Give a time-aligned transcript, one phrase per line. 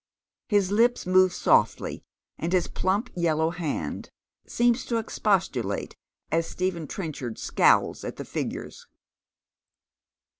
[0.49, 2.01] His lips move softly,
[2.39, 4.09] and his plump yellow hand
[4.47, 5.95] seems to expostulate
[6.31, 8.87] as Stephen Trenchard scowls at tlie figures.